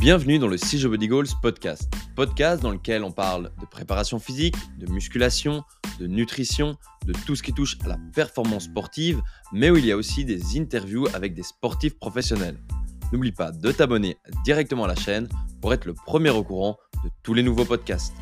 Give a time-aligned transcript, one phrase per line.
[0.00, 1.92] Bienvenue dans le CJ Body Goals podcast.
[2.16, 5.62] Podcast dans lequel on parle de préparation physique, de musculation,
[5.98, 9.20] de nutrition, de tout ce qui touche à la performance sportive,
[9.52, 12.56] mais où il y a aussi des interviews avec des sportifs professionnels.
[13.12, 15.28] N'oublie pas de t'abonner directement à la chaîne
[15.60, 18.14] pour être le premier au courant de tous les nouveaux podcasts.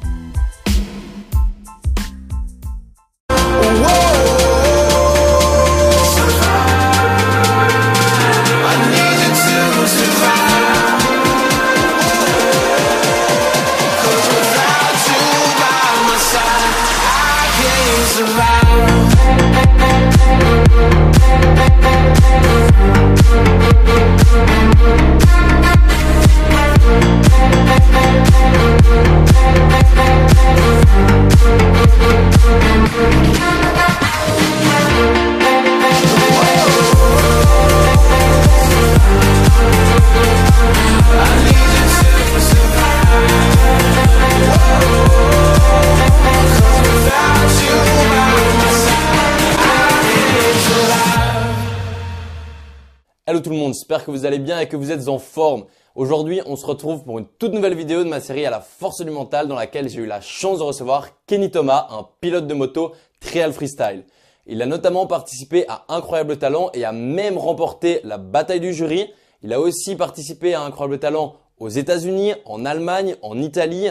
[54.05, 55.65] Que vous allez bien et que vous êtes en forme.
[55.95, 59.05] Aujourd'hui, on se retrouve pour une toute nouvelle vidéo de ma série à la force
[59.05, 62.55] du mental dans laquelle j'ai eu la chance de recevoir Kenny Thomas, un pilote de
[62.55, 64.05] moto trial freestyle.
[64.47, 69.11] Il a notamment participé à Incroyable Talent et a même remporté la bataille du jury.
[69.43, 73.89] Il a aussi participé à Incroyable Talent aux États-Unis, en Allemagne, en Italie.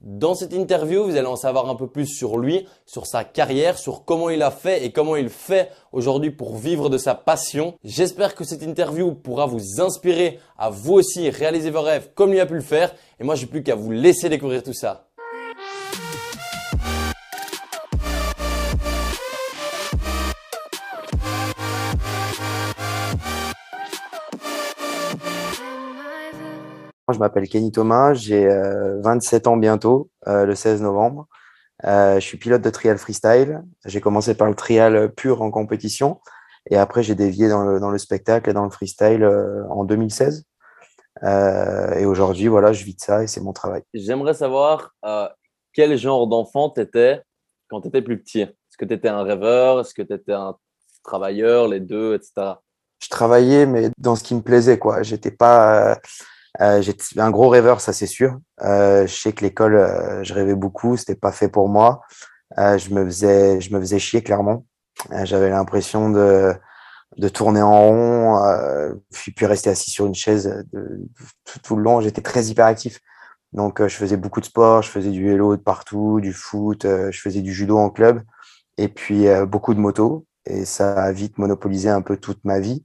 [0.00, 3.76] Dans cette interview, vous allez en savoir un peu plus sur lui, sur sa carrière,
[3.76, 7.74] sur comment il a fait et comment il fait aujourd'hui pour vivre de sa passion.
[7.82, 12.38] J'espère que cette interview pourra vous inspirer à vous aussi réaliser vos rêves comme lui
[12.38, 12.94] a pu le faire.
[13.18, 15.07] Et moi, j'ai plus qu'à vous laisser découvrir tout ça.
[27.12, 31.26] Je m'appelle Kenny Thomas, j'ai 27 euh, ans bientôt, euh, le 16 novembre.
[31.84, 33.62] Euh, je suis pilote de trial freestyle.
[33.84, 36.20] J'ai commencé par le trial pur en compétition
[36.70, 39.24] et après j'ai dévié dans le, dans le, spectacle et dans le freestyle
[39.70, 40.44] en 2016.
[41.22, 43.82] et aujourd'hui, voilà, je vis de ça et c'est mon travail.
[43.94, 44.94] J'aimerais savoir
[45.72, 47.22] quel genre d'enfant tu étais
[47.68, 48.40] quand tu étais plus petit?
[48.40, 49.80] Est-ce que tu étais un rêveur?
[49.80, 50.56] Est-ce que tu étais un
[51.04, 52.54] travailleur, les deux, etc.
[53.00, 55.02] Je travaillais, mais dans ce qui me plaisait, quoi.
[55.02, 55.94] J'étais pas euh,
[56.80, 58.38] J'étais un gros rêveur, ça c'est sûr.
[58.62, 62.00] Euh, je sais que l'école, euh, je rêvais beaucoup, c'était pas fait pour moi.
[62.58, 64.64] Euh, je me faisais, je me faisais chier clairement.
[65.12, 66.54] Euh, j'avais l'impression de,
[67.18, 71.08] de tourner en rond, euh, puis, puis rester assis sur une chaise de,
[71.44, 72.00] tout, tout, le long.
[72.00, 73.00] J'étais très hyperactif.
[73.52, 77.18] Donc, je faisais beaucoup de sport, je faisais du vélo de partout, du foot, je
[77.18, 78.22] faisais du judo en club,
[78.76, 80.26] et puis beaucoup de moto.
[80.44, 82.84] Et ça a vite monopolisé un peu toute ma vie.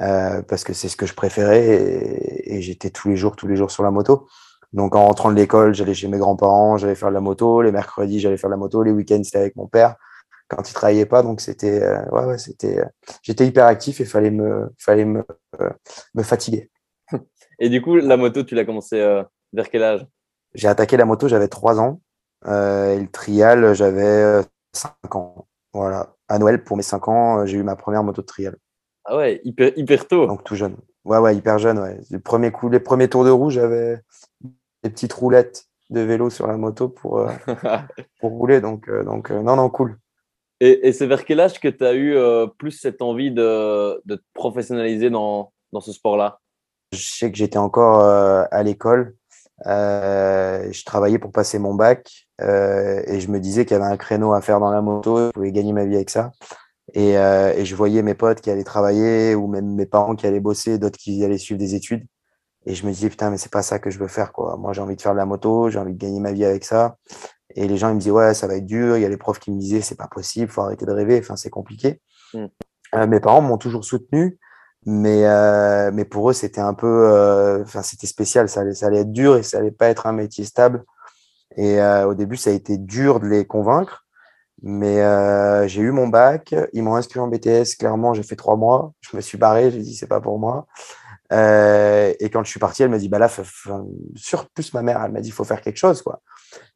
[0.00, 3.48] Euh, parce que c'est ce que je préférais et, et j'étais tous les jours, tous
[3.48, 4.28] les jours sur la moto.
[4.72, 7.62] Donc en rentrant de l'école, j'allais chez mes grands-parents, j'allais faire de la moto.
[7.62, 8.82] Les mercredis, j'allais faire de la moto.
[8.82, 9.96] Les week-ends, c'était avec mon père
[10.48, 11.22] quand il travaillait pas.
[11.22, 12.84] Donc c'était, euh, ouais, ouais, c'était, euh,
[13.22, 15.24] j'étais hyper actif et fallait me, fallait me,
[16.14, 16.70] me fatiguer.
[17.58, 18.98] Et du coup, la moto, tu l'as commencé
[19.52, 20.06] vers quel âge?
[20.54, 22.00] J'ai attaqué la moto, j'avais 3 ans.
[22.46, 24.42] et le trial, j'avais
[24.72, 25.48] 5 ans.
[25.72, 26.14] Voilà.
[26.28, 28.56] À Noël, pour mes 5 ans, j'ai eu ma première moto de trial.
[29.10, 30.26] Ah ouais, hyper, hyper tôt.
[30.26, 30.76] Donc tout jeune.
[31.06, 31.78] Ouais, ouais, hyper jeune.
[31.78, 31.98] Ouais.
[32.10, 34.02] Le premier coup, les premiers tours de roue, j'avais
[34.42, 37.30] des petites roulettes de vélo sur la moto pour, euh,
[38.20, 38.60] pour rouler.
[38.60, 39.96] Donc, euh, donc euh, non, non, cool.
[40.60, 42.16] Et, et c'est vers quel âge que tu as eu
[42.58, 46.40] plus cette envie de, de te professionnaliser dans, dans ce sport-là?
[46.92, 49.14] Je sais que j'étais encore à l'école.
[49.64, 54.32] je travaillais pour passer mon bac et je me disais qu'il y avait un créneau
[54.32, 55.28] à faire dans la moto.
[55.28, 56.32] Je pouvais gagner ma vie avec ça.
[56.94, 60.26] Et, euh, et, je voyais mes potes qui allaient travailler ou même mes parents qui
[60.26, 62.06] allaient bosser, d'autres qui allaient suivre des études.
[62.66, 64.56] Et je me disais, putain, mais c'est pas ça que je veux faire, quoi.
[64.56, 66.64] Moi, j'ai envie de faire de la moto, j'ai envie de gagner ma vie avec
[66.64, 66.96] ça.
[67.54, 68.96] Et les gens, ils me disaient, ouais, ça va être dur.
[68.96, 71.18] Il y a les profs qui me disaient, c'est pas possible, faut arrêter de rêver.
[71.18, 72.00] Enfin, c'est compliqué.
[72.34, 72.46] Mm.
[72.94, 74.38] Euh, mes parents m'ont toujours soutenu,
[74.86, 78.48] mais, euh, mais pour eux, c'était un peu, euh, enfin, c'était spécial.
[78.48, 80.84] Ça allait, ça allait être dur et ça allait pas être un métier stable.
[81.56, 84.06] Et euh, au début, ça a été dur de les convaincre.
[84.62, 87.76] Mais euh, j'ai eu mon bac, ils m'ont inscrit en BTS.
[87.78, 88.92] Clairement, j'ai fait trois mois.
[89.00, 90.66] Je me suis barré, j'ai dit c'est pas pour moi.
[91.32, 93.28] Euh, et quand je suis parti, elle m'a dit bah là,
[94.16, 96.22] sur plus ma mère, elle m'a dit faut faire quelque chose quoi.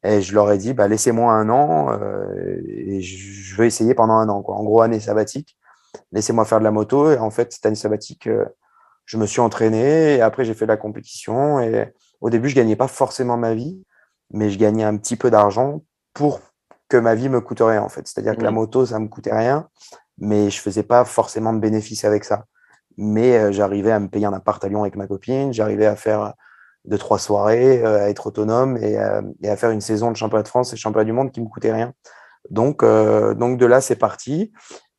[0.03, 4.13] Et je leur ai dit bah laissez-moi un an euh, et je veux essayer pendant
[4.13, 4.55] un an quoi.
[4.55, 5.57] En gros année sabbatique,
[6.11, 7.11] laissez-moi faire de la moto.
[7.11, 8.45] Et en fait cette année sabbatique, euh,
[9.05, 11.59] je me suis entraîné et après j'ai fait de la compétition.
[11.59, 11.91] Et
[12.21, 13.83] au début, je gagnais pas forcément ma vie,
[14.31, 15.81] mais je gagnais un petit peu d'argent
[16.13, 16.39] pour
[16.93, 18.07] que ma vie me coûte rien en fait.
[18.07, 18.55] C'est-à-dire que la mmh.
[18.55, 19.67] moto, ça me coûtait rien,
[20.19, 22.45] mais je faisais pas forcément de bénéfices avec ça.
[22.97, 25.95] Mais euh, j'arrivais à me payer un appart à Lyon avec ma copine, j'arrivais à
[25.95, 26.33] faire
[26.85, 28.99] de trois soirées, à être autonome et,
[29.41, 31.47] et, à faire une saison de championnat de France et championnat du monde qui me
[31.47, 31.93] coûtait rien.
[32.49, 34.51] Donc, donc de là, c'est parti.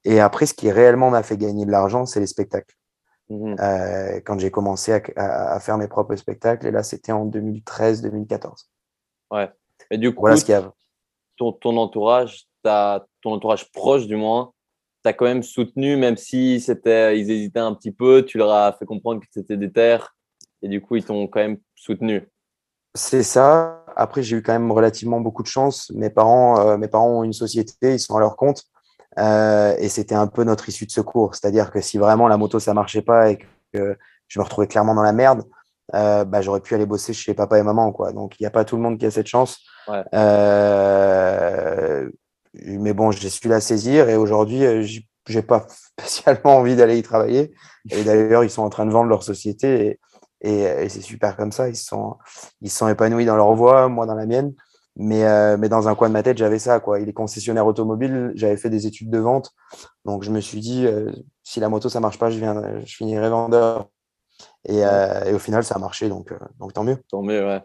[0.04, 2.74] Et après, ce qui réellement m'a fait gagner de l'argent, c'est les spectacles.
[3.28, 3.54] Mmh
[4.24, 8.64] quand j'ai commencé à, à, faire mes propres spectacles, et là, c'était en 2013-2014.
[9.30, 9.50] Ouais.
[9.90, 10.72] Et du coup, voilà ce qu'il y a.
[11.36, 14.52] Ton, ton entourage, ton entourage proche du moins,
[15.02, 18.72] t'as quand même soutenu, même si c'était, ils hésitaient un petit peu, tu leur as
[18.72, 20.16] fait comprendre que c'était des terres,
[20.62, 22.26] et du coup, ils t'ont quand même soutenu.
[22.94, 23.84] C'est ça.
[23.96, 25.90] Après, j'ai eu quand même relativement beaucoup de chance.
[25.94, 28.64] Mes parents, euh, mes parents ont une société, ils sont à leur compte.
[29.18, 31.34] Euh, et c'était un peu notre issue de secours.
[31.34, 33.38] C'est-à-dire que si vraiment la moto, ça marchait pas et
[33.72, 33.96] que
[34.28, 35.42] je me retrouvais clairement dans la merde,
[35.94, 37.92] euh, bah, j'aurais pu aller bosser chez papa et maman.
[37.92, 38.12] Quoi.
[38.12, 39.60] Donc, il n'y a pas tout le monde qui a cette chance.
[40.14, 42.08] Euh,
[42.54, 44.86] mais bon, j'ai su la saisir et aujourd'hui, euh,
[45.26, 45.66] j'ai pas
[45.98, 47.52] spécialement envie d'aller y travailler.
[47.90, 49.98] Et d'ailleurs, ils sont en train de vendre leur société
[50.40, 51.68] et, et, c'est super comme ça.
[51.68, 52.16] Ils sont,
[52.62, 54.54] ils sont épanouis dans leur voie, moi dans la mienne.
[54.96, 56.78] Mais, euh, mais dans un coin de ma tête, j'avais ça.
[56.80, 57.00] Quoi.
[57.00, 59.50] Il est concessionnaire automobile, j'avais fait des études de vente.
[60.04, 61.10] Donc, je me suis dit, euh,
[61.42, 63.88] si la moto, ça marche pas, je, viens, je finirai vendeur.
[64.66, 66.08] Et, et au final, ça a marché.
[66.08, 66.98] Donc, donc tant mieux.
[67.10, 67.62] Tant mieux, ouais.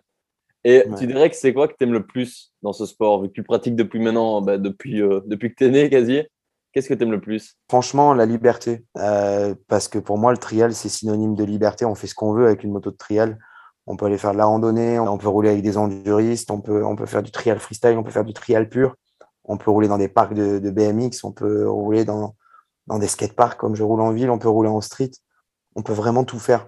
[0.64, 3.30] Et tu dirais que c'est quoi que tu aimes le plus dans ce sport, vu
[3.30, 6.24] que tu pratiques depuis maintenant, bah, depuis, euh, depuis que tu es né quasi?
[6.74, 7.58] Qu'est-ce que tu aimes le plus?
[7.70, 8.86] Franchement, la liberté.
[8.98, 11.86] Euh, parce que pour moi, le trial, c'est synonyme de liberté.
[11.86, 13.40] On fait ce qu'on veut avec une moto de trial.
[13.88, 16.86] On peut aller faire de la randonnée, on peut rouler avec des enduristes, on peut,
[16.86, 18.96] on peut faire du trial freestyle, on peut faire du trial pur.
[19.46, 22.36] On peut rouler dans des parcs de, de BMX, on peut rouler dans,
[22.86, 25.12] dans des skateparks comme je roule en ville, on peut rouler en street.
[25.76, 26.68] On peut vraiment tout faire.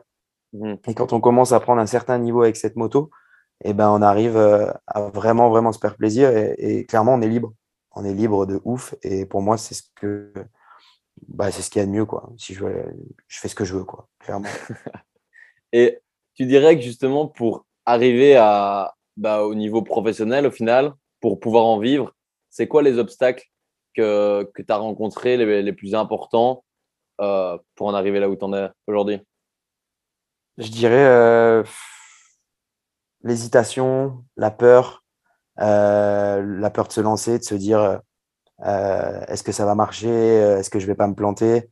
[0.53, 0.73] Mmh.
[0.87, 3.09] Et quand on commence à prendre un certain niveau avec cette moto,
[3.63, 7.27] et ben on arrive euh, à vraiment vraiment se faire plaisir et, clairement on est
[7.27, 7.53] libre.
[7.93, 10.33] On est libre de ouf et pour moi c'est ce que
[11.27, 12.31] bah, c'est ce qu'il y a de mieux quoi.
[12.37, 12.65] Si je
[13.27, 14.49] je fais ce que je veux quoi clairement.
[15.73, 15.99] Et
[16.35, 21.65] tu dirais que justement pour arriver à bah, au niveau professionnel au final pour pouvoir
[21.65, 22.13] en vivre
[22.49, 23.45] c'est quoi les obstacles
[23.93, 26.63] que, que tu as rencontrés les, les, plus importants
[27.19, 29.19] euh, pour en arriver là où tu en es aujourd'hui?
[30.57, 31.63] Je dirais euh
[33.23, 35.03] l'hésitation, la peur,
[35.59, 38.01] euh, la peur de se lancer, de se dire
[38.65, 41.69] euh, est-ce que ça va marcher, est-ce que je vais pas me planter,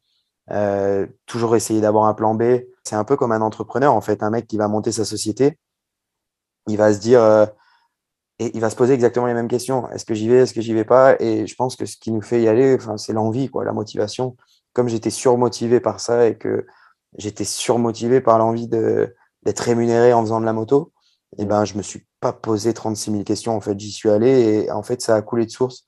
[1.26, 2.44] toujours essayer d'avoir un plan B.
[2.84, 5.58] C'est un peu comme un entrepreneur en fait, un mec qui va monter sa société,
[6.68, 7.50] il va se dire
[8.40, 9.90] et il va se poser exactement les mêmes questions.
[9.92, 11.16] Est-ce que j'y vais, est-ce que j'y vais pas?
[11.20, 14.38] Et je pense que ce qui nous fait y aller, c'est l'envie, quoi, la motivation.
[14.72, 16.66] Comme j'étais surmotivé par ça et que
[17.18, 20.92] j'étais surmotivé par l'envie d'être rémunéré en faisant de la moto,
[21.38, 23.56] et ben je me suis pas posé 36 000 questions.
[23.56, 25.88] En fait, j'y suis allé et en fait, ça a coulé de source.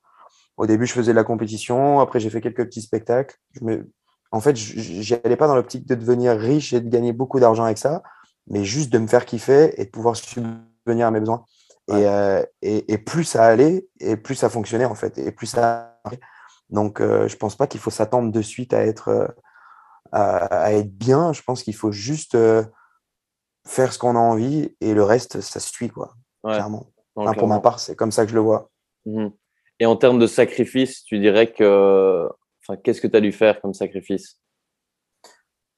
[0.58, 2.00] Au début, je faisais de la compétition.
[2.00, 3.38] Après, j'ai fait quelques petits spectacles.
[3.54, 3.92] Je me...
[4.32, 7.66] En fait, j'y allais pas dans l'optique de devenir riche et de gagner beaucoup d'argent
[7.66, 8.02] avec ça,
[8.48, 11.46] mais juste de me faire kiffer et de pouvoir subvenir à mes besoins.
[11.90, 15.48] Et, euh, et, et, plus ça allait, et plus ça fonctionnait en fait, et plus
[15.48, 16.00] ça.
[16.70, 19.28] Donc, euh, je pense pas qu'il faut s'attendre de suite à être, euh,
[20.12, 21.34] à, à, être bien.
[21.34, 22.64] Je pense qu'il faut juste euh,
[23.66, 26.16] faire ce qu'on a envie et le reste, ça se suit, quoi.
[26.44, 26.88] Clairement.
[27.14, 28.70] pour ma part, c'est comme ça que je le vois.
[29.06, 29.28] Mmh
[29.80, 32.30] et en termes de sacrifice, tu dirais que.
[32.62, 34.40] Enfin, qu'est-ce que tu as dû faire comme sacrifice?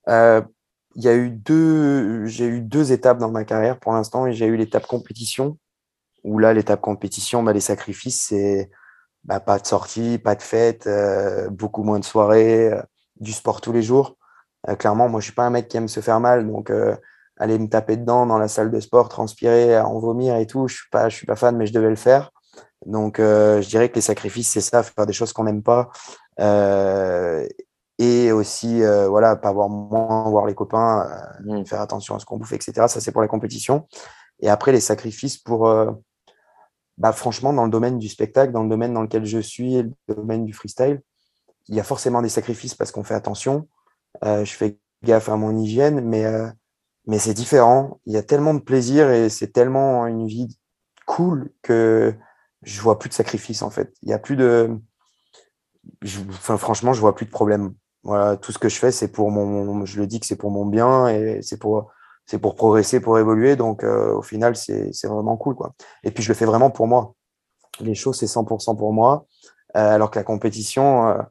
[0.10, 0.42] Euh,
[0.96, 2.26] Il y a eu deux.
[2.26, 5.58] J'ai eu deux étapes dans ma carrière pour l'instant et j'ai eu l'étape compétition
[6.24, 8.70] où là, l'étape compétition, bah, les sacrifices, c'est
[9.24, 12.82] bah, pas de sortie, pas de fête, euh, beaucoup moins de soirées, euh,
[13.20, 14.18] du sport tous les jours.
[14.80, 16.72] Clairement, moi, je suis pas un mec qui aime se faire mal, donc
[17.38, 20.68] aller me taper dedans dans la salle de sport, transpirer, en vomir et tout.
[20.68, 22.32] Je suis pas, je suis pas fan, mais je devais le faire.
[22.86, 25.90] Donc, euh, je dirais que les sacrifices, c'est ça, faire des choses qu'on n'aime pas.
[26.40, 27.48] Euh,
[28.00, 31.08] et aussi, euh, voilà, pas voir moins, voir les copains,
[31.44, 31.66] mmh.
[31.66, 32.88] faire attention à ce qu'on bouffe, etc.
[32.88, 33.88] Ça, c'est pour la compétition.
[34.40, 35.72] Et après, les sacrifices pour,
[36.98, 40.16] bah, franchement, dans le domaine du spectacle, dans le domaine dans lequel je suis, le
[40.16, 41.02] domaine du freestyle,
[41.70, 43.68] il y a forcément des sacrifices parce qu'on fait attention.
[44.22, 46.26] Je fais gaffe à mon hygiène, mais
[47.06, 48.00] mais c'est différent.
[48.06, 50.58] Il y a tellement de plaisir et c'est tellement une vie
[51.06, 52.16] cool que
[52.62, 53.94] je vois plus de sacrifice en fait.
[54.04, 54.80] Il y a plus de,
[56.30, 57.74] enfin franchement, je vois plus de problème.
[58.04, 60.52] Voilà, tout ce que je fais, c'est pour mon, je le dis que c'est pour
[60.52, 61.92] mon bien et c'est pour,
[62.26, 63.56] c'est pour progresser, pour évoluer.
[63.56, 65.74] Donc euh, au final, c'est vraiment cool quoi.
[66.04, 67.16] Et puis je le fais vraiment pour moi.
[67.80, 69.26] Les choses, c'est 100% pour moi.
[69.76, 71.22] Euh, alors que la compétition, euh,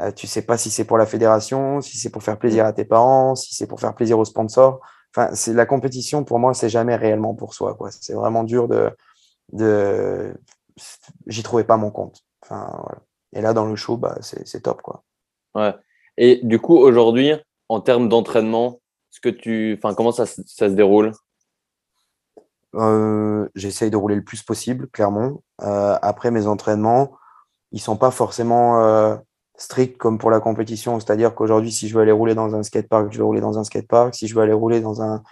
[0.00, 2.72] euh, tu sais pas si c'est pour la fédération, si c'est pour faire plaisir à
[2.72, 4.80] tes parents, si c'est pour faire plaisir aux sponsors.
[5.14, 7.74] Enfin, c'est la compétition pour moi, c'est jamais réellement pour soi.
[7.74, 7.90] Quoi.
[7.90, 8.90] C'est vraiment dur de,
[9.52, 10.34] de,
[11.26, 12.20] j'y trouvais pas mon compte.
[12.42, 12.98] Enfin, voilà.
[13.32, 15.02] Et là, dans le show, bah, c'est top, quoi.
[15.54, 15.74] Ouais.
[16.16, 17.32] Et du coup, aujourd'hui,
[17.68, 21.12] en termes d'entraînement, ce que tu, enfin, comment ça, ça se déroule?
[22.74, 25.42] Euh, j'essaye de rouler le plus possible, clairement.
[25.62, 27.16] Euh, après, mes entraînements,
[27.72, 29.18] ils sont pas forcément
[29.56, 30.98] euh, stricts comme pour la compétition.
[31.00, 33.64] C'est-à-dire qu'aujourd'hui, si je veux aller rouler dans un skatepark, je vais rouler dans un
[33.64, 34.14] skatepark.
[34.14, 35.22] Si je veux aller rouler dans un,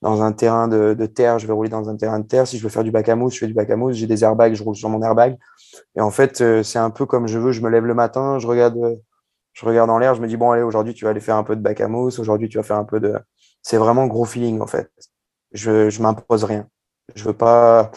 [0.00, 2.46] dans un terrain de, de, terre, je vais rouler dans un terrain de terre.
[2.46, 3.96] Si je veux faire du bac à mousse, je fais du bac à mousse.
[3.96, 5.36] J'ai des airbags, je roule sur mon airbag.
[5.96, 7.52] Et en fait, c'est un peu comme je veux.
[7.52, 8.78] Je me lève le matin, je regarde,
[9.52, 11.44] je regarde en l'air, je me dis, bon, allez, aujourd'hui, tu vas aller faire un
[11.44, 12.18] peu de bac à mousse.
[12.18, 13.14] Aujourd'hui, tu vas faire un peu de.
[13.62, 14.90] C'est vraiment gros feeling, en fait.
[15.52, 16.66] Je, je m'impose rien
[17.14, 17.90] je veux pas,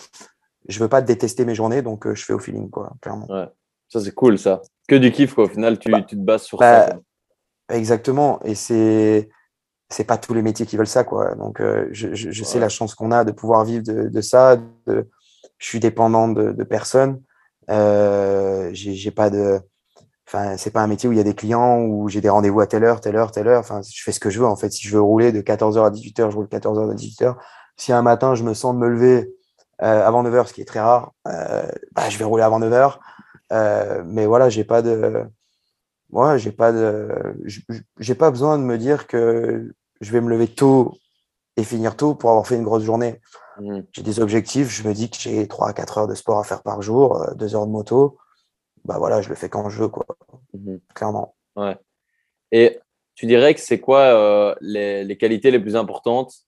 [0.67, 3.27] je veux pas détester mes journées, donc euh, je fais au feeling, quoi, clairement.
[3.29, 3.47] Ouais.
[3.89, 4.61] Ça, c'est cool, ça.
[4.87, 5.45] Que du kiff, quoi.
[5.45, 6.99] Au final, tu, bah, tu te bases sur bah, ça.
[7.69, 8.39] Exactement.
[8.43, 9.29] Et c'est,
[9.89, 11.35] c'est pas tous les métiers qui veulent ça, quoi.
[11.35, 14.57] Donc, euh, je, je, sais la chance qu'on a de pouvoir vivre de, de ça.
[14.87, 15.09] De,
[15.57, 17.21] je suis dépendant de, de personne.
[17.69, 19.59] Euh, j'ai pas de,
[20.27, 22.59] enfin, c'est pas un métier où il y a des clients, où j'ai des rendez-vous
[22.59, 23.59] à telle heure, telle heure, telle heure.
[23.59, 24.71] Enfin, je fais ce que je veux, en fait.
[24.71, 27.35] Si je veux rouler de 14h à 18h, je roule de 14h à 18h.
[27.77, 29.33] Si un matin, je me sens de me lever
[29.81, 32.97] euh, avant 9h, ce qui est très rare, euh, bah, je vais rouler avant 9h.
[33.51, 35.23] Euh, mais voilà, j'ai pas de.
[36.09, 37.09] Moi, j'ai pas de.
[37.99, 40.97] J'ai pas besoin de me dire que je vais me lever tôt
[41.57, 43.21] et finir tôt pour avoir fait une grosse journée.
[43.59, 43.81] Mmh.
[43.91, 46.43] J'ai des objectifs, je me dis que j'ai 3 à 4 heures de sport à
[46.43, 48.17] faire par jour, 2 heures de moto.
[48.83, 50.05] Bah voilà, je le fais quand je veux, quoi.
[50.53, 50.75] Mmh.
[50.93, 51.35] Clairement.
[51.55, 51.77] Ouais.
[52.51, 52.79] Et
[53.15, 56.45] tu dirais que c'est quoi les, les, qualités les plus importantes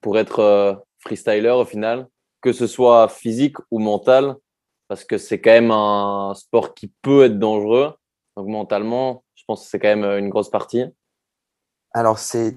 [0.00, 2.08] pour être euh, freestyler au final,
[2.40, 4.36] que ce soit physique ou mental,
[4.90, 7.94] parce que c'est quand même un sport qui peut être dangereux.
[8.36, 10.84] Donc mentalement, je pense que c'est quand même euh, une grosse partie.
[11.92, 12.56] Alors c'est,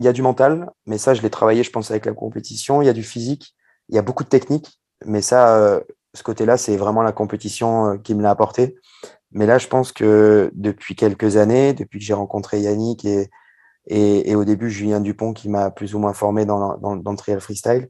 [0.00, 2.82] il y a du mental, mais ça je l'ai travaillé, je pense avec la compétition.
[2.82, 3.54] Il y a du physique,
[3.88, 5.80] il y a beaucoup de technique, mais ça, euh,
[6.14, 8.74] ce côté-là, c'est vraiment la compétition qui me l'a apporté.
[9.30, 13.30] Mais là, je pense que depuis quelques années, depuis que j'ai rencontré Yannick et,
[13.86, 17.16] et, au début, Julien Dupont qui m'a plus ou moins formé dans, dans, dans, le
[17.16, 17.88] trial freestyle.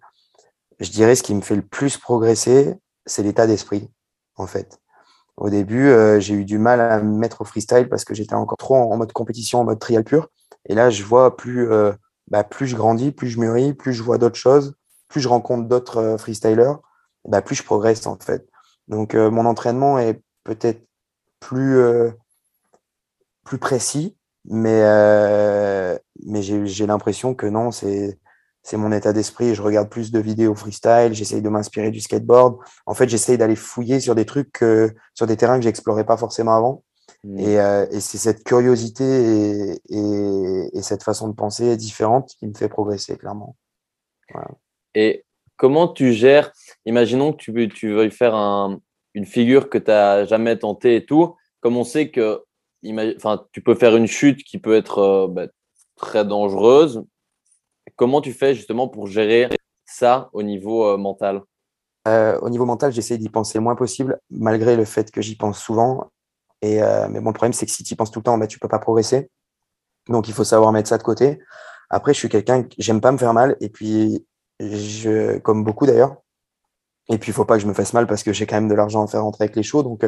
[0.78, 2.74] Je dirais ce qui me fait le plus progresser,
[3.08, 3.90] c'est l'état d'esprit,
[4.36, 4.80] en fait.
[5.36, 8.34] Au début, euh, j'ai eu du mal à me mettre au freestyle parce que j'étais
[8.34, 10.28] encore trop en, mode compétition, en mode trial pur.
[10.66, 11.92] Et là, je vois plus, euh,
[12.28, 14.74] bah, plus je grandis, plus je mûris, plus je vois d'autres choses,
[15.08, 16.78] plus je rencontre d'autres euh, freestylers,
[17.26, 18.48] bah, plus je progresse, en fait.
[18.88, 20.82] Donc, mon entraînement est peut-être
[21.40, 21.78] plus,
[23.44, 28.18] plus précis, mais, euh, mais j'ai l'impression que non, c'est
[28.76, 29.54] mon état d'esprit.
[29.54, 32.58] Je regarde plus de vidéos freestyle, j'essaye de m'inspirer du skateboard.
[32.86, 34.64] En fait, j'essaye d'aller fouiller sur des trucs,
[35.14, 36.84] sur des terrains que j'explorais pas forcément avant.
[37.24, 37.38] Mmh.
[37.38, 42.46] Et, euh, et c'est cette curiosité et, et, et, cette façon de penser différente qui
[42.46, 43.56] me fait progresser, clairement.
[44.32, 44.50] Voilà.
[44.94, 45.24] Et
[45.56, 46.52] comment tu gères
[46.86, 48.80] Imaginons que tu, tu veuilles faire un,
[49.14, 51.34] une figure que tu n'as jamais tentée et tout.
[51.60, 52.44] Comme on sait que
[53.52, 55.48] tu peux faire une chute qui peut être euh, bah,
[55.96, 57.04] très dangereuse.
[57.96, 59.48] Comment tu fais justement pour gérer
[59.84, 61.42] ça au niveau euh, mental?
[62.06, 65.36] Euh, Au niveau mental, j'essaie d'y penser le moins possible, malgré le fait que j'y
[65.36, 66.10] pense souvent.
[66.62, 66.80] Et,
[67.10, 68.60] mais bon, le problème, c'est que si tu y penses tout le temps, tu ne
[68.60, 69.30] peux pas progresser.
[70.08, 71.38] Donc, il faut savoir mettre ça de côté.
[71.88, 73.56] Après, je suis quelqu'un, j'aime pas me faire mal.
[73.60, 74.26] Et puis,
[75.44, 76.16] comme beaucoup d'ailleurs,
[77.10, 78.68] et puis, il faut pas que je me fasse mal parce que j'ai quand même
[78.68, 79.84] de l'argent à faire rentrer avec les shows.
[79.84, 80.04] Donc,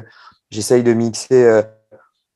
[0.51, 1.63] j'essaye de mixer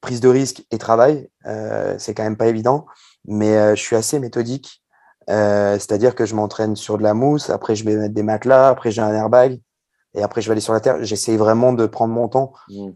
[0.05, 2.85] prise de risque et travail, euh, c'est quand même pas évident,
[3.25, 4.84] mais euh, je suis assez méthodique.
[5.31, 8.69] Euh, c'est-à-dire que je m'entraîne sur de la mousse, après je vais mettre des matelas,
[8.69, 9.61] après j'ai un airbag,
[10.15, 11.03] et après je vais aller sur la terre.
[11.03, 12.53] J'essaye vraiment de prendre mon temps.
[12.69, 12.91] Mmh.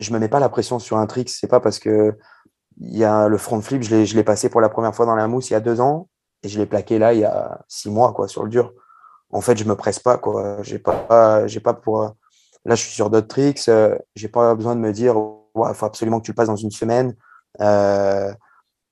[0.00, 2.16] je me mets pas la pression sur un trick, c'est pas parce que
[2.80, 5.28] il y a le front flip, je l'ai passé pour la première fois dans la
[5.28, 6.08] mousse il y a deux ans,
[6.42, 8.72] et je l'ai plaqué là il y a six mois quoi sur le dur.
[9.32, 10.62] En fait, je me presse pas quoi.
[10.62, 12.00] J'ai pas, j'ai pas pour.
[12.64, 13.70] Là, je suis sur d'autres tricks.
[14.14, 15.14] j'ai pas besoin de me dire
[15.56, 17.14] il faut absolument que tu le passes dans une semaine.
[17.60, 18.32] Euh,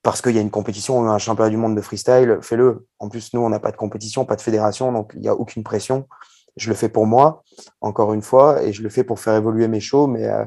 [0.09, 2.87] parce qu'il y a une compétition, un championnat du monde de freestyle, fais-le.
[2.99, 5.35] En plus, nous, on n'a pas de compétition, pas de fédération, donc il n'y a
[5.35, 6.09] aucune pression.
[6.57, 7.45] Je le fais pour moi,
[7.83, 10.47] encore une fois, et je le fais pour faire évoluer mes shows, mais, euh,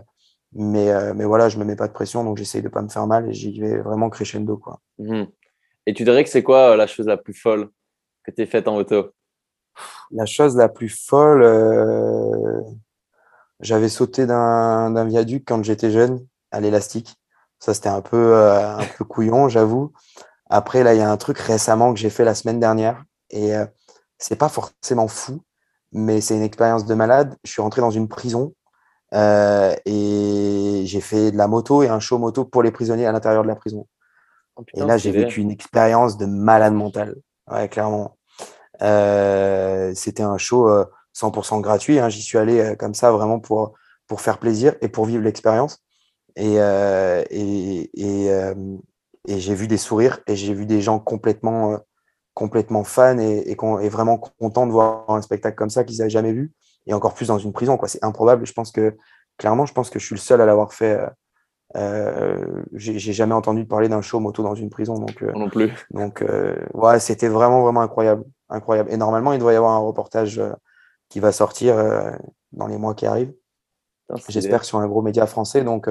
[0.54, 2.72] mais, euh, mais voilà, je ne me mets pas de pression, donc j'essaye de ne
[2.72, 4.58] pas me faire mal et j'y vais vraiment crescendo.
[4.58, 4.80] Quoi.
[4.98, 5.26] Mmh.
[5.86, 7.70] Et tu dirais que c'est quoi la chose la plus folle
[8.24, 9.12] que tu aies faite en auto
[10.10, 11.44] La chose la plus folle,
[13.60, 17.21] j'avais sauté d'un viaduc quand j'étais jeune à l'élastique.
[17.62, 19.94] Ça, c'était un peu, euh, un peu couillon, j'avoue.
[20.50, 23.06] Après, là, il y a un truc récemment que j'ai fait la semaine dernière.
[23.30, 23.66] Et euh,
[24.18, 25.42] c'est pas forcément fou,
[25.92, 27.38] mais c'est une expérience de malade.
[27.44, 28.56] Je suis rentré dans une prison
[29.14, 33.12] euh, et j'ai fait de la moto et un show moto pour les prisonniers à
[33.12, 33.88] l'intérieur de la prison.
[34.56, 37.16] Oh, et là, j'ai vécu une expérience de malade mental.
[37.50, 38.18] Ouais, clairement.
[38.82, 40.68] Euh, c'était un show
[41.16, 42.00] 100% gratuit.
[42.00, 42.10] Hein.
[42.10, 43.76] J'y suis allé comme ça vraiment pour,
[44.08, 45.84] pour faire plaisir et pour vivre l'expérience.
[46.36, 48.54] Et, euh, et, et, euh,
[49.28, 51.80] et j'ai vu des sourires et j'ai vu des gens complètement
[52.34, 56.32] complètement fans et, et, vraiment contents de voir un spectacle comme ça qu'ils n'avaient jamais
[56.32, 56.54] vu,
[56.88, 57.76] et encore plus dans une prison.
[57.76, 57.90] quoi.
[57.90, 58.46] C'est improbable.
[58.46, 58.96] Je pense que,
[59.38, 60.94] clairement, je pense que je suis le seul à l'avoir fait.
[60.94, 61.10] Euh,
[61.76, 64.96] euh j'ai jamais entendu parler d'un show moto dans une prison.
[64.96, 65.74] Donc, non plus.
[65.92, 66.24] Donc,
[66.74, 68.24] ouais, c'était vraiment, vraiment incroyable.
[68.50, 68.90] incroyable.
[68.94, 70.42] Et normalement, il doit y avoir un reportage
[71.10, 71.76] qui va sortir
[72.54, 73.34] dans les mois qui arrivent.
[74.30, 75.66] J'espère sur un gros média français.
[75.66, 75.90] Donc,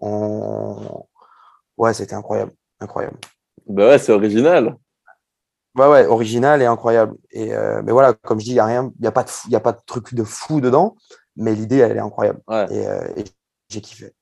[0.00, 1.04] on...
[1.76, 2.52] ouais, c'était incroyable.
[2.80, 3.18] Incroyable.
[3.66, 4.76] Bah ouais, c'est original.
[5.74, 7.16] Ouais, ouais, original et incroyable.
[7.30, 9.22] Et euh, mais voilà, comme je dis, il n'y a rien, il n'y a, pas
[9.22, 10.96] de y a pas de truc de fou dedans,
[11.36, 12.40] mais l'idée, elle est incroyable.
[12.70, 13.24] Et, euh, et
[13.68, 14.12] j'ai kiffé.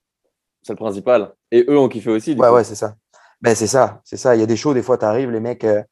[0.63, 1.33] C'est le principal.
[1.51, 2.35] Et eux ont kiffé aussi.
[2.35, 2.97] ouais, ouais, c'est ça.
[3.41, 4.35] Ben, c'est ça, c'est ça.
[4.35, 5.83] Il y a des shows, des fois, tu arrives, les mecs, euh,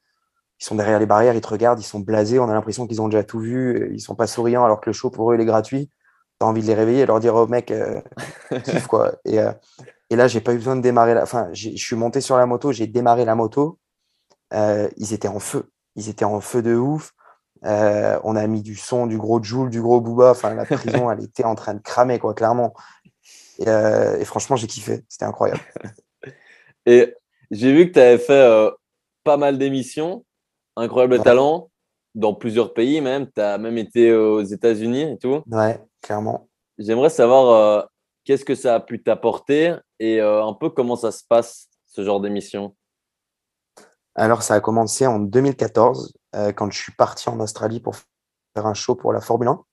[0.61, 3.01] ils sont derrière les barrières, ils te regardent, ils sont blasés, on a l'impression qu'ils
[3.01, 5.41] ont déjà tout vu, ils sont pas souriants alors que le show pour eux, il
[5.41, 5.91] est gratuit.
[6.41, 7.73] Tu as envie de les réveiller et leur dire, oh mec,
[8.65, 9.15] kiffe quoi.
[9.25, 9.39] Et,
[10.11, 11.15] et là, j'ai pas eu besoin de démarrer.
[11.15, 11.23] La...
[11.23, 13.79] Enfin, je suis monté sur la moto, j'ai démarré la moto.
[14.53, 15.71] Euh, ils étaient en feu.
[15.97, 17.13] Ils étaient en feu de ouf.
[17.65, 20.31] Euh, on a mis du son, du gros Joule, du gros Booba.
[20.31, 22.75] Enfin, la prison, elle était en train de cramer, quoi, clairement.
[23.59, 25.05] Et, euh, franchement, j'ai kiffé.
[25.09, 25.61] C'était incroyable.
[26.87, 27.15] Et
[27.51, 28.71] j'ai vu que tu avais fait
[29.23, 30.25] pas mal d'émissions.
[30.77, 31.71] Incroyable talent
[32.15, 33.31] dans plusieurs pays même.
[33.33, 35.43] Tu as même été aux États-Unis et tout.
[35.51, 36.49] Ouais, clairement.
[36.79, 37.89] J'aimerais savoir
[38.25, 42.21] qu'est-ce que ça a pu t'apporter et un peu comment ça se passe, ce genre
[42.21, 42.75] d'émission?
[44.17, 47.97] Alors, ça a commencé en 2014, euh, quand je suis parti en Australie pour
[48.55, 49.65] faire un show pour la Formule 1.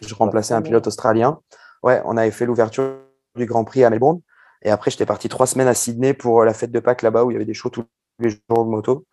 [0.00, 1.40] Je remplaçais un pilote australien.
[1.82, 2.98] Ouais, on avait fait l'ouverture
[3.36, 4.20] du Grand Prix à Melbourne.
[4.62, 7.30] Et après, j'étais parti trois semaines à Sydney pour la fête de Pâques là-bas où
[7.30, 7.84] il y avait des shows tous
[8.18, 9.06] les jours de moto.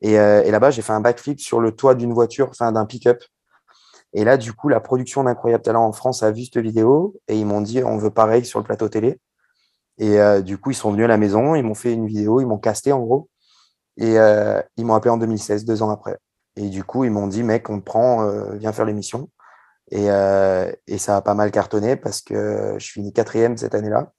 [0.00, 2.86] Et, euh, et là-bas, j'ai fait un backflip sur le toit d'une voiture, enfin d'un
[2.86, 3.22] pick-up.
[4.14, 7.38] Et là, du coup, la production d'Incroyable Talent en France a vu cette vidéo et
[7.38, 9.20] ils m'ont dit on veut pareil sur le plateau télé.
[9.98, 12.40] Et euh, du coup, ils sont venus à la maison, ils m'ont fait une vidéo,
[12.40, 13.28] ils m'ont casté en gros.
[13.96, 16.16] Et euh, ils m'ont appelé en 2016, deux ans après.
[16.56, 19.28] Et du coup, ils m'ont dit, mec, on te prend, euh, viens faire l'émission.
[19.90, 20.06] Et,
[20.86, 24.12] et, ça a pas mal cartonné parce que je finis quatrième cette année-là.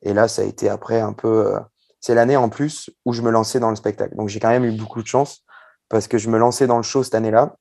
[0.00, 1.54] Et là, ça a été après un peu.
[2.00, 4.16] c'est l'année en plus où je me lançais dans le spectacle.
[4.16, 5.44] Donc j'ai quand même eu beaucoup de chance
[5.90, 7.54] parce que je me lançais dans le show cette année-là,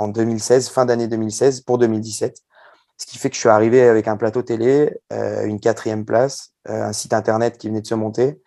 [0.00, 2.38] en 2016, fin d'année 2016 pour 2017.
[2.96, 6.92] Ce qui fait que je suis arrivé avec un plateau télé, une quatrième place, un
[6.92, 8.42] site internet qui venait de se monter,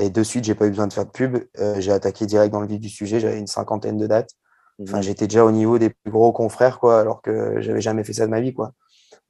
[0.00, 1.38] et de suite, j'ai pas eu besoin de faire de pub.
[1.58, 3.20] Euh, j'ai attaqué direct dans le vif du sujet.
[3.20, 4.30] J'avais une cinquantaine de dates.
[4.82, 5.02] Enfin, mhm.
[5.02, 8.24] j'étais déjà au niveau des plus gros confrères, quoi, alors que j'avais jamais fait ça
[8.24, 8.72] de ma vie, quoi.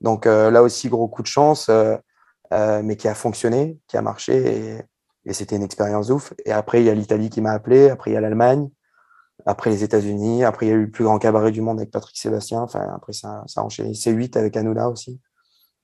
[0.01, 4.03] Donc euh, là aussi, gros coup de chance, euh, mais qui a fonctionné, qui a
[4.03, 4.79] marché,
[5.27, 6.33] et, c'était une expérience ouf.
[6.45, 7.91] Et après, il y a l'Italie qui m'a appelé.
[7.91, 8.69] Après, il y a l'Allemagne.
[9.47, 10.45] Après, les États-Unis.
[10.45, 12.63] Après, il y a eu le plus grand cabaret du monde avec Patrick Sébastien.
[12.63, 13.93] Enfin, après, ça, ça a enchaîné.
[13.93, 15.21] C8 avec Hanouna aussi.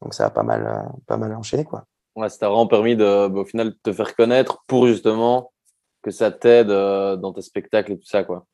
[0.03, 1.85] Donc, ça a pas mal, pas mal enchaîné, quoi.
[2.16, 5.53] Ouais, ça t'a vraiment permis de, bah, au final, de te faire connaître pour justement
[6.03, 8.47] que ça t'aide euh, dans tes spectacles et tout ça, quoi.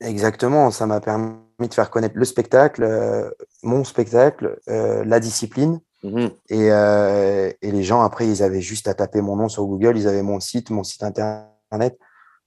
[0.00, 3.30] Exactement, ça m'a permis de faire connaître le spectacle, euh,
[3.62, 5.80] mon spectacle, euh, la discipline.
[6.02, 9.96] Mmh et, et, les gens, après, ils avaient juste à taper mon nom sur Google,
[9.96, 11.96] ils avaient mon site, mon site internet,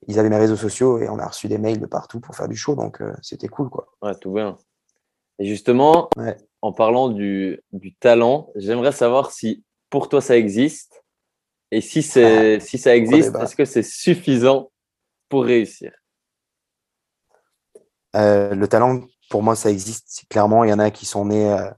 [0.08, 2.48] ils avaient mes réseaux sociaux et on a reçu des mails de partout pour faire
[2.48, 3.88] du show, donc c'était cool, quoi.
[4.02, 4.58] Ouais, tout bien.
[5.40, 6.10] Et justement,
[6.62, 11.04] en parlant du, du talent, j'aimerais savoir si pour toi ça existe
[11.72, 14.72] Et si, c'est, ah, si ça existe, est-ce que c'est suffisant
[15.30, 15.92] pour réussir?
[18.16, 20.24] Euh, Le talent, pour moi, ça existe.
[20.30, 21.70] Clairement, il y en a qui sont nés euh,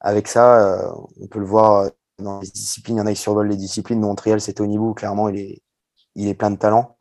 [0.00, 0.46] avec ça.
[0.60, 2.96] Euh, on peut le voir dans les disciplines.
[2.96, 4.00] Il y en a qui survolent les disciplines.
[4.00, 4.92] Montréal, c'était au niveau.
[4.92, 5.62] Clairement, il est,
[6.14, 6.98] il est plein de talent.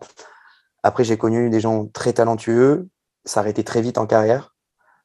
[0.83, 2.87] Après, j'ai connu des gens très talentueux
[3.25, 4.55] s'arrêter très vite en carrière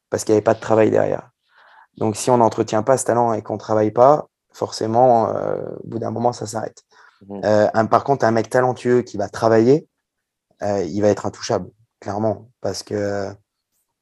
[0.09, 1.31] parce qu'il n'y avait pas de travail derrière.
[1.97, 5.87] Donc, si on n'entretient pas ce talent et qu'on ne travaille pas, forcément, euh, au
[5.87, 6.83] bout d'un moment, ça s'arrête.
[7.27, 7.41] Mhm.
[7.43, 9.87] Euh, par contre, un mec talentueux qui va travailler,
[10.61, 13.29] euh, il va être intouchable, clairement, parce que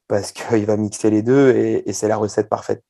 [0.08, 2.84] parce qu'il va mixer les deux et, c'est la recette parfaite.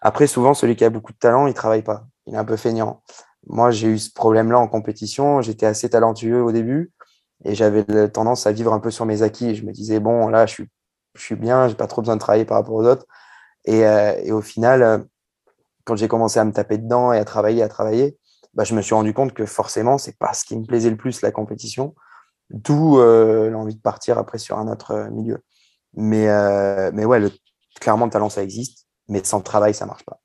[0.00, 2.06] Après, souvent, celui qui a beaucoup de talent, il travaille pas.
[2.26, 3.02] Il est un peu feignant.
[3.46, 5.42] Moi, j'ai eu ce problème-là en compétition.
[5.42, 6.92] J'étais assez talentueux au début
[7.44, 9.54] et j'avais tendance à vivre un peu sur mes acquis.
[9.54, 10.68] je me disais, bon, là, je suis,
[11.14, 13.06] je suis bien, j'ai pas trop besoin de travailler par rapport aux autres.
[13.64, 15.06] Et, et au final,
[15.84, 18.16] quand j'ai commencé à me taper dedans et à travailler, à travailler,
[18.54, 20.96] bah, je me suis rendu compte que forcément, c'est pas ce qui me plaisait le
[20.96, 21.94] plus, la compétition.
[22.50, 25.42] D'où euh, l'envie de partir après sur un autre euh, milieu.
[25.94, 27.30] Mais, euh, mais ouais, le,
[27.80, 30.20] clairement, le talent, ça existe, mais sans travail, ça marche pas.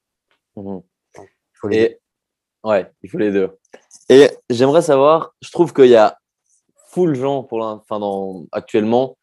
[0.56, 0.80] Mmh
[1.20, 2.70] il faut les et, deux.
[2.70, 3.58] Ouais, il faut les deux.
[4.10, 6.20] Et j'aimerais savoir, je trouve qu'il y a
[6.98, 9.18] full gens enfin, actuellement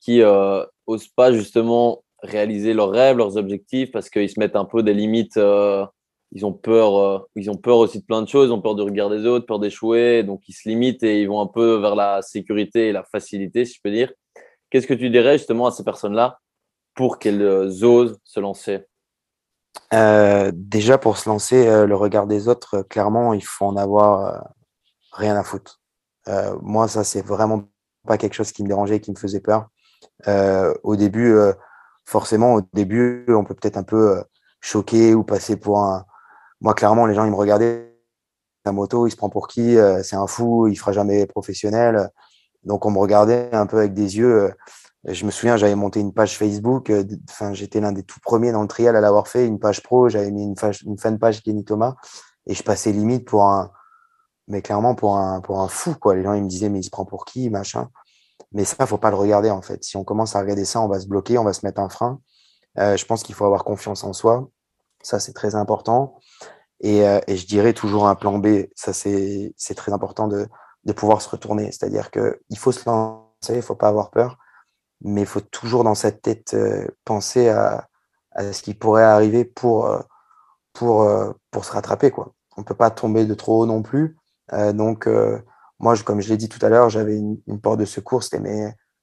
[0.00, 4.82] qui n'osent pas justement réaliser leurs rêves, leurs objectifs, parce qu'ils se mettent un peu
[4.82, 5.36] des limites.
[5.36, 5.86] Euh,
[6.32, 8.74] ils ont peur, euh, ils ont peur aussi de plein de choses, ils ont peur
[8.74, 11.76] du regard des autres, peur d'échouer, donc ils se limitent et ils vont un peu
[11.76, 14.12] vers la sécurité et la facilité, si je peux dire.
[14.70, 16.40] Qu'est-ce que tu dirais justement à ces personnes-là
[16.94, 17.42] pour qu'elles
[17.84, 18.86] osent se lancer?
[20.52, 24.52] Déjà, pour se lancer, le regard des autres, clairement, il faut en avoir
[25.12, 25.79] rien à foutre.
[26.62, 27.64] Moi, ça, c'est vraiment
[28.06, 29.68] pas quelque chose qui me dérangeait, qui me faisait peur.
[30.82, 31.36] au début,
[32.04, 34.22] forcément, au début, on peut peut-être un peu
[34.60, 36.04] choquer ou passer pour un.
[36.60, 37.86] Moi, clairement, les gens, ils me regardaient.
[38.66, 42.10] La moto, il se prend pour qui C'est un fou, il fera jamais professionnel.
[42.64, 44.52] Donc, on me regardait un peu avec des yeux.
[45.04, 46.92] Je me souviens, j'avais monté une page Facebook.
[47.30, 50.10] Enfin, j'étais l'un des tout premiers dans le trial à l'avoir fait, une page pro.
[50.10, 51.94] J'avais mis une, une fan page Kenny Thomas
[52.46, 53.70] et je passais limite pour un,
[54.48, 56.14] mais clairement pour un, pour un fou, quoi.
[56.14, 57.88] Les gens, ils me disaient, mais il se prend pour qui, machin.
[58.52, 59.84] Mais ça, faut pas le regarder, en fait.
[59.84, 61.88] Si on commence à regarder ça, on va se bloquer, on va se mettre un
[61.88, 62.20] frein.
[62.78, 64.48] Euh, je pense qu'il faut avoir confiance en soi.
[65.02, 66.18] Ça, c'est très important.
[66.80, 68.66] Et, euh, et, je dirais toujours un plan B.
[68.74, 70.48] Ça, c'est très important de,
[70.84, 71.66] de pouvoir se retourner.
[71.72, 74.38] C'est-à-dire qu'il faut se lancer, il faut pas avoir peur.
[75.02, 77.88] Mais il faut toujours dans cette tête euh, penser à,
[78.32, 79.90] à, ce qui pourrait arriver pour,
[80.72, 81.08] pour,
[81.50, 82.10] pour se rattraper.
[82.10, 82.34] Quoi.
[82.56, 84.16] On peut pas tomber de trop haut non plus.
[84.52, 85.08] Donc,
[85.80, 88.40] moi, comme je l'ai dit tout à l'heure, j'avais une, porte de secours, c'était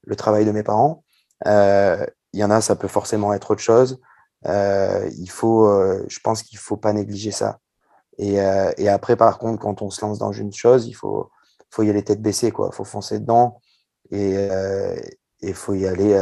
[0.03, 1.03] le travail de mes parents.
[1.45, 3.99] Euh, il y en a, ça peut forcément être autre chose.
[4.45, 7.59] Euh, il faut, euh, je pense qu'il faut pas négliger ça.
[8.19, 8.35] Et,
[8.77, 11.29] et, après, par contre, quand on se lance dans une chose, il faut,
[11.69, 12.71] faut y aller tête baissée, quoi.
[12.71, 13.61] Faut foncer dedans
[14.09, 14.47] et
[15.41, 16.15] il faut y aller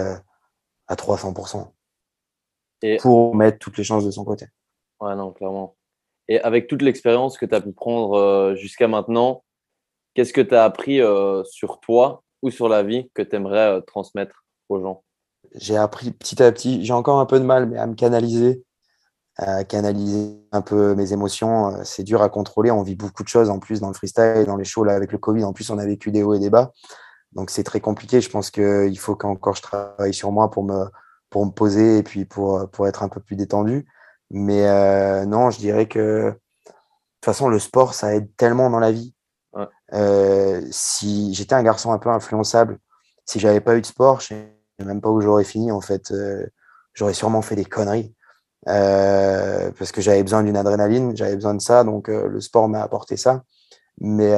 [0.87, 1.71] à 300%
[2.81, 2.97] et...
[2.97, 4.47] pour mettre toutes les chances de son côté.
[4.99, 5.74] Ouais, non, clairement.
[6.27, 9.43] Et avec toute l'expérience que tu as pu prendre jusqu'à maintenant,
[10.15, 13.77] Qu'est-ce que tu as appris euh, sur toi ou sur la vie que tu aimerais
[13.77, 15.03] euh, transmettre aux gens?
[15.55, 18.63] J'ai appris petit à petit, j'ai encore un peu de mal, mais à me canaliser,
[19.35, 21.67] à canaliser un peu mes émotions.
[21.67, 22.71] Euh, c'est dur à contrôler.
[22.71, 25.11] On vit beaucoup de choses en plus dans le freestyle, dans les shows là, avec
[25.11, 25.43] le Covid.
[25.43, 26.71] En plus, on a vécu des hauts et des bas.
[27.33, 28.21] Donc, c'est très compliqué.
[28.21, 30.85] Je pense qu'il faut qu'encore je travaille sur moi pour me,
[31.29, 33.85] pour me poser et puis pour, pour être un peu plus détendu.
[34.31, 38.91] Mais non, je dirais que de toute façon, le sport, ça aide tellement dans la
[38.91, 39.15] vie.
[39.93, 42.79] Euh, si j'étais un garçon un peu influençable,
[43.25, 46.11] si j'avais pas eu de sport, je sais même pas où j'aurais fini en fait.
[46.11, 46.45] Euh,
[46.93, 48.13] j'aurais sûrement fait des conneries
[48.67, 52.81] euh, parce que j'avais besoin d'une adrénaline, j'avais besoin de ça, donc le sport m'a
[52.81, 53.43] apporté ça.
[53.99, 54.35] Mais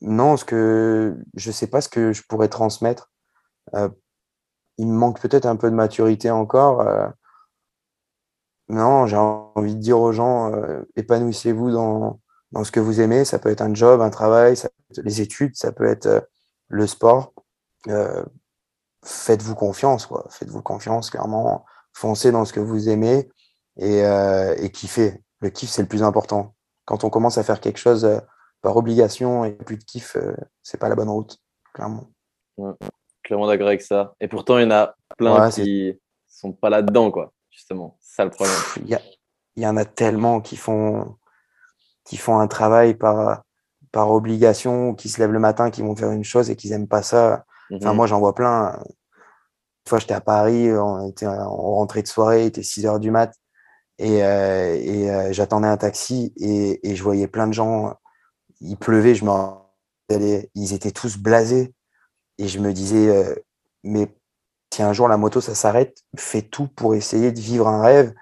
[0.00, 3.10] non, ce que je sais pas ce que je pourrais transmettre.
[4.78, 6.84] il me manque peut-être un peu de maturité encore.
[8.68, 10.52] Non, j'ai envie de dire aux gens,
[10.96, 12.20] épanouissez-vous dans
[12.54, 13.26] dans ce que vous aimez.
[13.26, 16.06] Ça peut être un job, un travail, ça peut être les études, ça peut être
[16.06, 16.20] euh,
[16.68, 17.34] le sport.
[17.88, 18.24] Euh,
[19.04, 20.26] faites-vous confiance, quoi.
[20.30, 21.66] Faites-vous confiance, clairement.
[21.92, 23.28] Foncez dans ce que vous aimez
[23.76, 25.22] et, euh, et kiffez.
[25.40, 26.54] Le kiff, c'est le plus important.
[26.86, 28.18] Quand on commence à faire quelque chose euh,
[28.62, 30.16] par obligation et plus de kiff,
[30.62, 31.36] c'est pas la bonne route,
[31.74, 32.08] clairement.
[33.22, 34.14] clairement d'accord avec ça.
[34.20, 37.33] Et pourtant, il y en a plein qui sont pas là-dedans, quoi.
[37.54, 38.56] Justement, c'est ça le problème.
[38.78, 38.98] Il y,
[39.56, 41.16] il y en a tellement qui font
[42.04, 43.42] qui font un travail par,
[43.90, 46.88] par obligation, qui se lèvent le matin, qui vont faire une chose et qui n'aiment
[46.88, 47.44] pas ça.
[47.72, 47.96] Enfin, mhm.
[47.96, 48.78] moi, j'en vois plein.
[48.78, 53.00] Une fois, j'étais à Paris, on, était, on rentrait de soirée, il était 6 heures
[53.00, 53.34] du mat,
[53.98, 57.94] et, euh, et euh, j'attendais un taxi, et, et, je voyais plein de gens,
[58.60, 59.30] il pleuvait, je me
[60.54, 61.74] ils étaient tous blasés,
[62.38, 63.34] et je me disais, euh,
[63.82, 64.08] mais
[64.74, 68.12] si un jour la moto, ça s'arrête, fais tout pour essayer de vivre un rêve,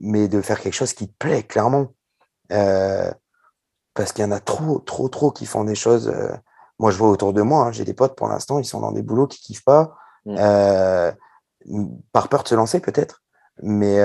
[0.00, 1.88] mais de faire quelque chose qui te plaît, clairement.
[2.52, 3.10] Euh,
[3.92, 6.08] parce qu'il y en a trop, trop, trop qui font des choses.
[6.08, 6.34] Euh,
[6.78, 8.92] moi, je vois autour de moi, hein, j'ai des potes pour l'instant, ils sont dans
[8.92, 10.36] des boulots qui kiffent pas, mm.
[10.38, 11.12] euh,
[12.12, 13.22] par peur de se lancer peut-être.
[13.62, 13.98] Mais,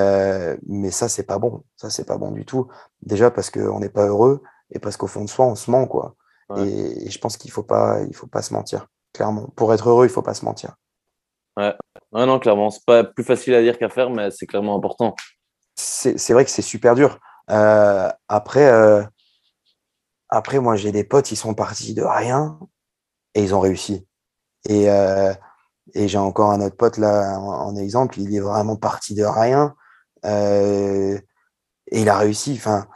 [0.68, 1.64] mais ça, c'est pas bon.
[1.78, 2.68] Ça, c'est pas bon du tout.
[3.04, 5.88] Déjà parce qu'on n'est pas heureux et parce qu'au fond de soi, on se ment,
[5.88, 6.16] quoi.
[6.58, 8.88] Et, je pense qu'il faut pas, il faut pas se mentir.
[9.14, 9.48] Clairement.
[9.56, 10.76] Pour être heureux, il faut pas se mentir.
[11.58, 11.74] Ouais.
[12.12, 12.70] ouais non, clairement.
[12.70, 15.16] C'est pas plus facile à dire qu'à faire, mais c'est clairement important.
[15.76, 17.20] C'est vrai que c'est super dur.
[17.50, 19.04] Euh, après, euh,
[20.30, 22.60] après, moi, j'ai des potes, ils sont partis de rien
[23.34, 24.08] et ils ont réussi.
[24.68, 25.34] Et, euh,
[25.94, 29.76] et j'ai encore un autre pote là en, exemple, il est vraiment parti de rien
[30.24, 31.20] et
[31.92, 32.56] il a réussi.
[32.58, 32.88] Enfin,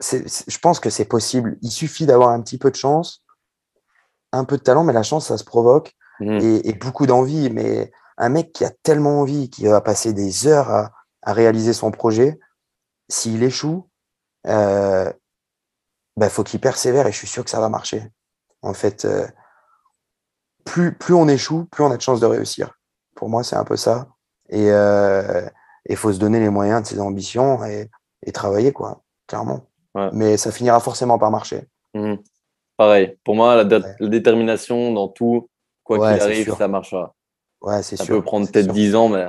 [0.00, 1.56] je pense que c'est possible.
[1.62, 3.24] Il suffit d'avoir un petit peu de chance,
[4.32, 6.62] un peu de talent, mais la chance, ça se provoque mmh.
[6.64, 7.50] et, beaucoup d'envie.
[7.50, 11.72] Mais un mec qui a tellement envie, qui va passer des heures à, à réaliser
[11.72, 12.38] son projet,
[13.08, 13.88] s'il échoue,
[14.46, 15.12] euh,
[16.16, 18.02] ben, faut qu'il persévère et je suis sûr que ça va marcher.
[18.62, 19.26] En fait, euh,
[20.64, 22.78] plus, plus on échoue, plus on a de chances de réussir.
[23.14, 24.08] Pour moi, c'est un peu ça.
[24.48, 25.48] Et il euh,
[25.94, 27.88] faut se donner les moyens de ses ambitions et,
[28.32, 29.66] travailler, quoi, clairement.
[30.12, 31.68] Mais ça finira forcément par marcher.
[31.94, 32.14] Mmh.
[32.76, 33.18] Pareil.
[33.24, 33.64] Pour moi, la,
[34.00, 35.48] détermination dans tout,
[35.98, 36.56] quoi Ouais, qu'il c'est arrive, sûr.
[36.56, 37.14] ça marchera.
[37.60, 38.16] Ouais, c'est Ça sûr.
[38.16, 38.72] peut prendre peut-être sûr.
[38.74, 39.28] 10 ans, mais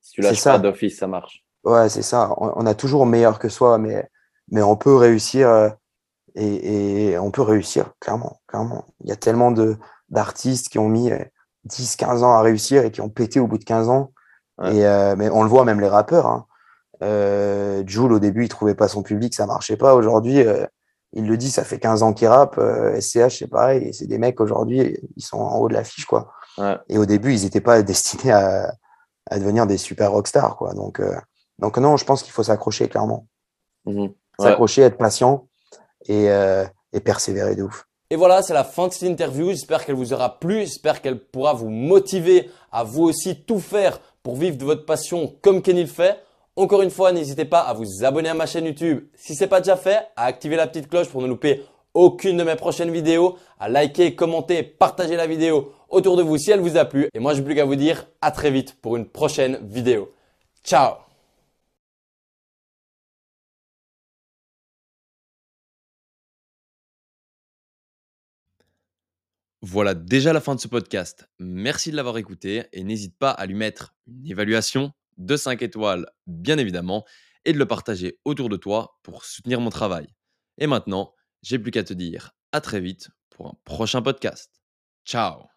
[0.00, 0.52] si tu C'est lâches ça.
[0.52, 1.44] pas d'office, ça marche.
[1.64, 2.34] Ouais, c'est ça.
[2.38, 4.08] On, on a toujours meilleur que soi, mais,
[4.50, 5.70] mais on peut réussir euh,
[6.34, 8.84] et, et on peut réussir, clairement, clairement.
[9.02, 9.76] Il y a tellement de
[10.10, 11.18] d'artistes qui ont mis euh,
[11.64, 14.12] 10, 15 ans à réussir et qui ont pété au bout de 15 ans.
[14.58, 14.76] Ouais.
[14.76, 16.26] Et, euh, mais on le voit, même les rappeurs.
[16.26, 16.46] Hein.
[17.02, 19.94] Euh, Jul, au début, il trouvait pas son public, ça marchait pas.
[19.94, 20.66] Aujourd'hui, euh,
[21.14, 22.58] il le dit, ça fait 15 ans qu'il rappe.
[22.58, 23.88] Euh, SCH, c'est pareil.
[23.88, 26.32] Et c'est des mecs, aujourd'hui, ils sont en haut de l'affiche, quoi.
[26.58, 26.76] Ouais.
[26.88, 28.74] Et au début, ils n'étaient pas destinés à,
[29.30, 30.74] à devenir des super rockstars, quoi.
[30.74, 31.14] Donc, euh,
[31.58, 33.26] donc non, je pense qu'il faut s'accrocher, clairement.
[33.86, 34.00] Mhm.
[34.00, 34.10] Ouais.
[34.38, 35.48] S'accrocher, être patient
[36.06, 37.86] et, euh, et persévérer de ouf.
[38.10, 39.50] Et voilà, c'est la fin de cette interview.
[39.50, 40.60] J'espère qu'elle vous aura plu.
[40.60, 45.36] J'espère qu'elle pourra vous motiver à vous aussi tout faire pour vivre de votre passion
[45.42, 46.18] comme Kenny le fait.
[46.56, 49.60] Encore une fois, n'hésitez pas à vous abonner à ma chaîne YouTube si c'est pas
[49.60, 51.64] déjà fait, à activer la petite cloche pour ne louper
[51.94, 56.50] aucune de mes prochaines vidéos, à liker, commenter, partager la vidéo autour de vous si
[56.52, 57.08] elle vous a plu.
[57.14, 60.12] Et moi, je n'ai plus qu'à vous dire à très vite pour une prochaine vidéo.
[60.64, 60.94] Ciao
[69.62, 71.28] Voilà déjà la fin de ce podcast.
[71.38, 76.06] Merci de l'avoir écouté et n'hésite pas à lui mettre une évaluation de 5 étoiles,
[76.26, 77.04] bien évidemment,
[77.44, 80.06] et de le partager autour de toi pour soutenir mon travail.
[80.58, 84.50] Et maintenant, j'ai plus qu'à te dire à très vite pour un prochain podcast.
[85.04, 85.53] Ciao